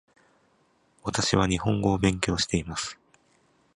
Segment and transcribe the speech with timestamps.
[1.03, 2.97] 私は日本語を勉強しています